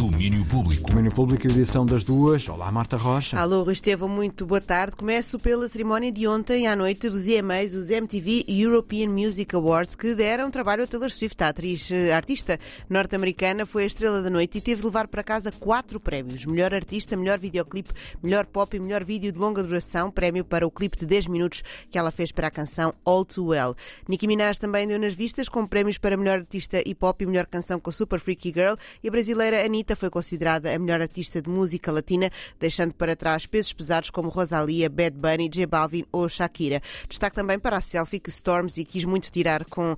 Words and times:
Domínio 0.00 0.46
Público. 0.46 0.88
Domínio 0.88 1.12
Público, 1.12 1.46
edição 1.46 1.84
das 1.84 2.02
duas. 2.02 2.48
Olá, 2.48 2.72
Marta 2.72 2.96
Rocha. 2.96 3.38
Alô, 3.38 3.62
Rui 3.62 3.74
Estevão, 3.74 4.08
muito 4.08 4.46
boa 4.46 4.58
tarde. 4.58 4.96
Começo 4.96 5.38
pela 5.38 5.68
cerimónia 5.68 6.10
de 6.10 6.26
ontem 6.26 6.66
à 6.66 6.74
noite 6.74 7.10
dos 7.10 7.26
EMAs, 7.26 7.74
os 7.74 7.90
MTV 7.90 8.46
European 8.48 9.10
Music 9.10 9.54
Awards, 9.54 9.94
que 9.94 10.14
deram 10.14 10.50
trabalho 10.50 10.84
a 10.84 10.86
Taylor 10.86 11.10
Swift. 11.10 11.44
A 11.44 11.48
atriz, 11.48 11.90
a 12.10 12.16
artista 12.16 12.58
norte-americana 12.88 13.66
foi 13.66 13.82
a 13.82 13.86
estrela 13.86 14.22
da 14.22 14.30
noite 14.30 14.56
e 14.56 14.60
teve 14.62 14.80
de 14.80 14.86
levar 14.86 15.06
para 15.06 15.22
casa 15.22 15.52
quatro 15.52 16.00
prémios. 16.00 16.46
Melhor 16.46 16.72
artista, 16.72 17.14
melhor 17.14 17.38
videoclipe, 17.38 17.90
melhor 18.22 18.46
pop 18.46 18.74
e 18.74 18.80
melhor 18.80 19.04
vídeo 19.04 19.30
de 19.30 19.38
longa 19.38 19.62
duração. 19.62 20.10
Prémio 20.10 20.46
para 20.46 20.66
o 20.66 20.70
clipe 20.70 20.96
de 20.96 21.04
10 21.04 21.26
minutos 21.26 21.62
que 21.90 21.98
ela 21.98 22.10
fez 22.10 22.32
para 22.32 22.46
a 22.46 22.50
canção 22.50 22.94
All 23.04 23.22
Too 23.22 23.48
Well. 23.48 23.76
Nicki 24.08 24.26
Minaj 24.26 24.58
também 24.58 24.88
deu 24.88 24.98
nas 24.98 25.12
vistas 25.12 25.46
com 25.46 25.66
prémios 25.66 25.98
para 25.98 26.16
melhor 26.16 26.38
artista 26.38 26.82
e 26.86 26.94
pop 26.94 27.22
e 27.22 27.26
melhor 27.26 27.44
canção 27.44 27.78
com 27.78 27.92
Super 27.92 28.18
Freaky 28.18 28.48
Girl. 28.48 28.76
E 29.02 29.08
a 29.08 29.10
brasileira 29.10 29.62
Anitta 29.62 29.89
foi 29.96 30.10
considerada 30.10 30.74
a 30.74 30.78
melhor 30.78 31.00
artista 31.00 31.40
de 31.40 31.48
música 31.48 31.90
latina, 31.90 32.30
deixando 32.58 32.94
para 32.94 33.16
trás 33.16 33.46
pesos 33.46 33.72
pesados 33.72 34.10
como 34.10 34.28
Rosalia, 34.28 34.88
Bad 34.88 35.16
Bunny, 35.16 35.48
J 35.48 35.66
Balvin 35.66 36.04
ou 36.12 36.28
Shakira. 36.28 36.82
Destaque 37.08 37.36
também 37.36 37.58
para 37.58 37.76
a 37.76 37.80
selfie 37.80 38.20
que 38.20 38.30
Storms 38.30 38.74
quis 38.88 39.04
muito 39.04 39.30
tirar 39.30 39.64
com 39.64 39.92
uh, 39.92 39.96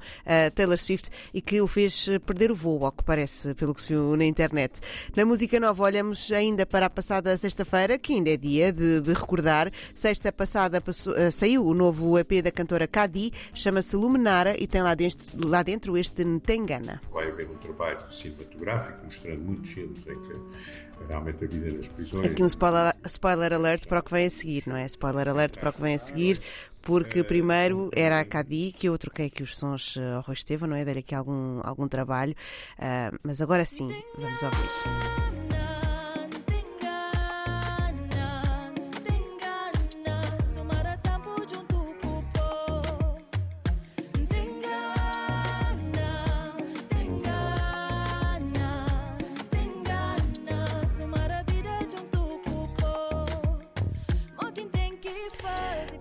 Taylor 0.54 0.78
Swift 0.78 1.10
e 1.32 1.40
que 1.40 1.60
o 1.60 1.66
fez 1.66 2.08
perder 2.26 2.50
o 2.50 2.54
voo, 2.54 2.84
ao 2.84 2.92
que 2.92 3.02
parece, 3.02 3.54
pelo 3.54 3.74
que 3.74 3.82
se 3.82 3.88
viu 3.88 4.16
na 4.16 4.24
internet. 4.24 4.80
Na 5.16 5.24
música 5.24 5.58
nova, 5.58 5.82
olhamos 5.82 6.30
ainda 6.32 6.66
para 6.66 6.86
a 6.86 6.90
passada 6.90 7.36
sexta-feira, 7.36 7.98
que 7.98 8.14
ainda 8.14 8.30
é 8.30 8.36
dia 8.36 8.72
de, 8.72 9.00
de 9.00 9.12
recordar. 9.12 9.70
Sexta 9.94 10.32
passada 10.32 10.80
passou, 10.80 11.14
uh, 11.14 11.32
saiu 11.32 11.64
o 11.64 11.74
novo 11.74 12.18
EP 12.18 12.42
da 12.42 12.50
cantora 12.50 12.86
Cadi, 12.86 13.32
chama-se 13.54 13.96
Luminara 13.96 14.54
e 14.60 14.66
tem 14.66 14.82
lá 14.82 14.94
dentro, 14.94 15.48
lá 15.48 15.62
dentro 15.62 15.96
este 15.96 16.24
Ntengana. 16.24 17.00
Vai 17.12 17.28
haver 17.28 17.48
um 17.48 17.56
trabalho 17.56 18.00
cinematográfico 18.10 19.04
mostrando 19.04 19.40
muitos 19.40 19.74
filmes 19.82 20.06
em 20.06 20.20
que 20.20 21.06
realmente 21.08 21.44
a 21.44 21.48
vida 21.48 21.76
nas 21.76 21.88
prisões. 21.88 22.26
Aqui 22.30 22.42
um 22.42 22.46
spoiler, 22.46 22.94
spoiler 23.06 23.52
alert 23.52 23.86
para 23.86 24.00
o 24.00 24.02
que 24.02 24.12
vem 24.12 24.26
a 24.26 24.30
seguir, 24.30 24.64
não 24.66 24.76
é? 24.76 24.86
Spoiler 24.86 25.28
alert 25.28 25.58
para 25.58 25.70
o 25.70 25.72
que 25.72 25.80
vem 25.80 25.94
a 25.94 25.98
seguir, 25.98 26.40
porque 26.80 27.22
primeiro 27.24 27.90
era 27.94 28.20
a 28.20 28.24
Cadi, 28.24 28.72
que 28.76 28.88
eu 28.88 28.96
troquei 28.98 29.26
aqui 29.26 29.42
os 29.42 29.56
sons 29.56 29.98
ao 30.14 30.22
Rui 30.22 30.34
Estevam, 30.34 30.68
não 30.68 30.76
é? 30.76 30.84
Dei 30.84 30.98
aqui 30.98 31.14
algum, 31.14 31.60
algum 31.62 31.88
trabalho, 31.88 32.34
uh, 32.78 33.18
mas 33.22 33.40
agora 33.40 33.64
sim, 33.64 33.90
vamos 34.18 34.42
ouvir. 34.42 35.81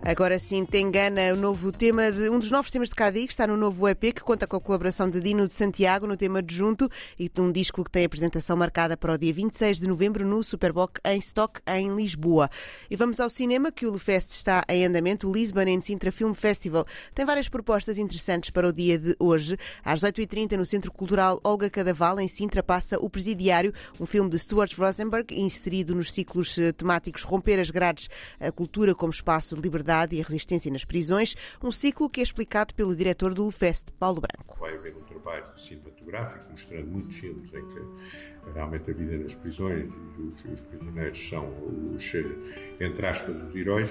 Agora 0.04 0.40
sim, 0.40 0.66
te 0.66 0.80
engana 0.80 1.32
o 1.32 1.36
novo 1.36 1.72
tema 1.72 2.12
de 2.12 2.28
um 2.28 2.40
dos 2.40 2.50
novos 2.50 2.72
temas 2.72 2.90
de 2.90 2.96
Cadi, 2.96 3.28
que 3.28 3.34
está 3.34 3.46
no 3.46 3.56
novo 3.56 3.88
EP, 3.88 4.00
que 4.16 4.22
conta 4.22 4.48
com 4.48 4.56
a 4.56 4.60
colaboração 4.60 5.08
de 5.08 5.22
Dino 5.22 5.46
de 5.46 5.54
Santiago 5.54 6.08
no 6.08 6.18
tema 6.18 6.42
de 6.42 6.56
Junto 6.56 6.90
e 7.20 7.30
de 7.30 7.40
um 7.40 7.52
disco 7.52 7.84
que 7.84 7.92
tem 7.92 8.04
apresentação 8.04 8.58
marcada 8.58 8.98
para 8.98 9.14
o 9.14 9.18
dia 9.18 9.32
26 9.32 9.80
de 9.80 9.88
novembro 9.88 10.26
no 10.26 10.44
Superboc 10.44 10.98
em 11.06 11.20
Stock, 11.20 11.62
em 11.68 11.96
Lisboa. 11.96 12.50
E 12.90 12.96
vamos 12.96 13.20
ao 13.20 13.30
cinema, 13.30 13.72
que 13.72 13.86
o 13.86 13.92
Lufest 13.92 14.32
está 14.32 14.64
em 14.68 14.84
andamento. 14.84 15.30
O 15.30 15.32
Lisbon 15.32 15.72
and 15.72 15.82
Sintra 15.82 16.12
Film 16.12 16.34
Festival 16.34 16.84
tem 17.14 17.24
várias 17.24 17.48
propostas 17.48 18.00
interessantes 18.00 18.50
para 18.50 18.68
o 18.68 18.74
dia 18.74 18.98
de 18.98 19.16
hoje. 19.20 19.56
Às 19.86 20.02
8h30, 20.02 20.58
no 20.58 20.66
Centro 20.66 20.92
Cultural 20.92 21.40
Olga 21.44 21.70
Cadaval, 21.70 22.20
em 22.20 22.28
Sintra, 22.28 22.64
passa 22.64 22.98
O 23.00 23.08
Presidiário, 23.08 23.72
um 24.00 24.08
filme 24.08 24.32
de 24.32 24.40
Stuart 24.40 24.76
Rosenberg, 24.76 25.40
inserido 25.40 25.94
nos 25.94 26.12
ciclos 26.12 26.58
temáticos 26.76 27.22
Romper 27.22 27.60
as 27.60 27.70
Grades, 27.70 28.10
a 28.40 28.52
cultura 28.52 28.96
como 28.96 29.14
espaço 29.14 29.56
de 29.56 29.62
liberdade 29.62 29.91
e 30.14 30.22
a 30.22 30.24
resistência 30.24 30.72
nas 30.72 30.86
prisões, 30.86 31.36
um 31.62 31.72
ciclo 31.72 32.10
que 32.10 32.22
é 32.22 32.24
explicado 32.24 32.74
pelo 32.74 32.96
diretor 32.96 33.34
do 33.34 33.44
Lufest, 33.44 33.92
Paulo 34.00 34.22
Branco. 34.22 34.58
Vai 34.60 34.76
haver 34.76 34.96
um 34.96 35.02
trabalho 35.02 35.46
cinematográfico 35.58 36.46
mostrando 36.50 36.88
muitos 36.88 37.16
filmes 37.18 37.54
em 37.54 37.68
que 37.68 38.52
realmente 38.54 38.90
a 38.90 38.94
vida 38.94 39.18
nas 39.18 39.36
prisões, 39.36 39.90
os, 39.90 40.46
os 40.46 40.60
prisioneiros 40.62 41.30
são 41.30 41.48
os, 41.96 42.14
entre 42.80 43.06
aspas, 43.06 43.44
os 43.44 43.56
heróis. 43.56 43.90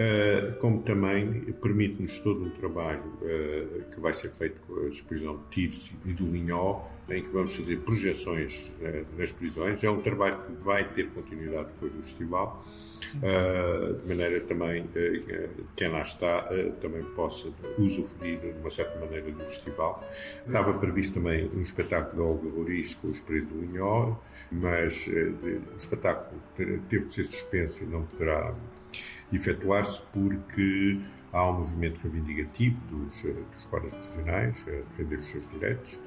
Uh, 0.00 0.56
como 0.60 0.80
também 0.80 1.42
permite-nos 1.60 2.20
todo 2.20 2.44
um 2.44 2.50
trabalho 2.52 3.02
uh, 3.20 3.84
que 3.84 4.00
vai 4.00 4.14
ser 4.14 4.30
feito 4.30 4.58
com 4.62 4.72
a 4.72 5.06
prisão 5.06 5.36
de 5.36 5.42
Tires 5.50 5.92
e 6.06 6.14
do 6.14 6.24
Linhó, 6.24 6.86
em 7.10 7.22
que 7.22 7.28
vamos 7.28 7.54
fazer 7.54 7.76
projeções 7.80 8.54
uh, 8.80 9.04
nas 9.18 9.30
prisões. 9.30 9.84
É 9.84 9.90
um 9.90 10.00
trabalho 10.00 10.40
que 10.40 10.52
vai 10.64 10.88
ter 10.94 11.10
continuidade 11.10 11.66
depois 11.74 11.92
do 11.92 12.02
festival, 12.02 12.64
de 13.00 14.08
maneira 14.08 14.40
também 14.40 14.86
que 14.86 15.48
quem 15.76 15.88
lá 15.88 16.02
está 16.02 16.48
também 16.80 17.02
possa 17.16 17.48
usufruir 17.78 18.38
de 18.40 18.58
uma 18.58 18.70
certa 18.70 18.98
maneira 19.00 19.30
do 19.30 19.40
festival. 19.40 20.02
Estava 20.46 20.72
previsto 20.74 21.14
também 21.14 21.50
um 21.54 21.60
espetáculo 21.60 22.14
de 22.14 22.20
Olga 22.20 22.56
Roriz 22.56 22.94
com 22.94 23.08
os 23.08 23.20
presos 23.20 23.48
do 23.48 23.60
Linhó, 23.60 24.16
mas 24.52 25.06
o 25.08 25.76
espetáculo 25.76 26.40
teve 26.88 27.06
que 27.06 27.14
ser 27.14 27.24
suspenso 27.24 27.82
e 27.82 27.86
não 27.86 28.04
poderá 28.04 28.54
efetuar-se 29.32 30.02
porque 30.12 31.00
há 31.32 31.48
um 31.50 31.58
movimento 31.58 32.00
reivindicativo 32.02 32.80
dos, 32.86 33.22
dos 33.22 33.66
guardas 33.70 33.94
profissionais 33.94 34.56
a 34.66 34.70
defender 34.70 35.18
os 35.18 35.30
seus 35.30 35.48
direitos 35.48 35.98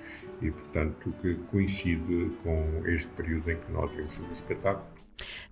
e, 0.42 0.52
portanto, 0.52 1.14
que 1.22 1.36
coincide 1.52 2.32
com 2.44 2.84
este 2.86 3.08
período 3.12 3.52
em 3.52 3.58
que 3.58 3.72
nós 3.72 3.92
vemos 3.92 4.18
o 4.20 4.34
espetáculo. 4.34 4.94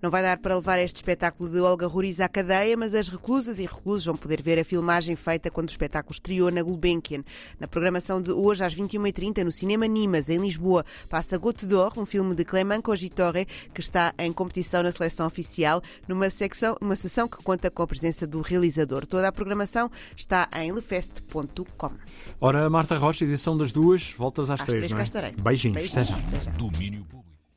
Não 0.02 0.10
vai 0.10 0.20
dar 0.20 0.36
para 0.38 0.56
levar 0.56 0.80
este 0.80 0.96
espetáculo 0.96 1.48
de 1.48 1.60
Olga 1.60 1.86
Ruriz 1.86 2.18
à 2.18 2.28
cadeia, 2.28 2.76
mas 2.76 2.92
as 2.92 3.08
reclusas 3.08 3.60
e 3.60 3.62
reclusos 3.62 4.04
vão 4.04 4.16
poder 4.16 4.42
ver 4.42 4.58
a 4.58 4.64
filmagem 4.64 5.14
feita 5.14 5.48
quando 5.48 5.68
o 5.68 5.70
espetáculo 5.70 6.12
estreou 6.12 6.50
na 6.50 6.60
Gulbenkian. 6.60 7.22
Na 7.60 7.68
programação 7.68 8.20
de 8.20 8.32
hoje, 8.32 8.64
às 8.64 8.74
21h30, 8.74 9.44
no 9.44 9.52
Cinema 9.52 9.86
Nimas, 9.86 10.28
em 10.28 10.38
Lisboa, 10.38 10.84
passa 11.08 11.38
Gote 11.38 11.66
d'Or, 11.66 11.92
um 11.96 12.04
filme 12.04 12.34
de 12.34 12.44
Clément 12.44 12.82
Cogitore, 12.82 13.46
que 13.72 13.80
está 13.80 14.12
em 14.18 14.32
competição 14.32 14.82
na 14.82 14.90
seleção 14.90 15.24
oficial, 15.24 15.80
numa 16.08 16.28
secção, 16.30 16.76
uma 16.80 16.96
sessão 16.96 17.28
que 17.28 17.36
conta 17.36 17.70
com 17.70 17.84
a 17.84 17.86
presença 17.86 18.26
do 18.26 18.40
realizador. 18.40 19.06
Toda 19.06 19.28
a 19.28 19.32
programação 19.32 19.88
está 20.16 20.48
em 20.56 20.72
lefest.com. 20.72 21.92
Ora, 22.40 22.68
Marta 22.68 22.96
Rocha, 22.96 23.24
edição 23.24 23.56
das 23.56 23.70
duas, 23.70 24.12
voltas 24.18 24.50
às, 24.50 24.60
às 24.60 24.66
três, 24.66 24.90
três 24.90 25.10
não 25.12 25.20
é? 25.20 25.30
Beijinhos, 25.30 25.76
Beijinhos. 25.76 25.92
até 25.92 26.04
já. 26.04 26.16
Até 26.16 26.40
já. 26.42 26.50
Domínio 26.50 27.04
Público. 27.04 27.31